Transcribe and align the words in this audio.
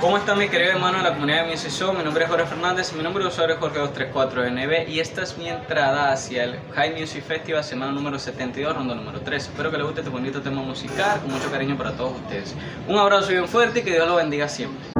¿Cómo 0.00 0.16
está 0.16 0.36
mi 0.36 0.48
querido 0.48 0.70
hermano 0.70 0.98
de 0.98 1.02
la 1.02 1.14
comunidad 1.14 1.44
de 1.44 1.50
Music 1.50 1.72
Show? 1.72 1.92
Mi 1.92 2.04
nombre 2.04 2.22
es 2.22 2.30
Jorge 2.30 2.46
Fernández, 2.46 2.92
mi 2.92 3.02
nombre 3.02 3.24
de 3.24 3.30
usuario 3.30 3.56
es 3.56 3.60
Jorge234NB 3.60 4.88
y 4.88 5.00
esta 5.00 5.24
es 5.24 5.36
mi 5.36 5.48
entrada 5.48 6.12
hacia 6.12 6.44
el 6.44 6.56
High 6.76 7.00
Music 7.00 7.24
Festival 7.24 7.64
semana 7.64 7.90
número 7.90 8.16
72, 8.16 8.76
ronda 8.76 8.94
número 8.94 9.20
3. 9.20 9.42
Espero 9.42 9.72
que 9.72 9.76
les 9.76 9.86
guste 9.86 10.02
este 10.02 10.12
bonito 10.12 10.40
tema 10.40 10.62
musical, 10.62 11.20
con 11.20 11.32
mucho 11.32 11.50
cariño 11.50 11.76
para 11.76 11.96
todos 11.96 12.12
ustedes. 12.14 12.54
Un 12.86 12.96
abrazo 12.96 13.30
bien 13.30 13.48
fuerte 13.48 13.80
y 13.80 13.82
que 13.82 13.90
Dios 13.90 14.06
los 14.06 14.16
bendiga 14.18 14.48
siempre. 14.48 14.97